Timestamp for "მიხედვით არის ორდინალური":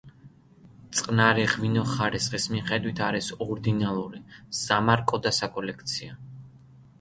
2.53-4.23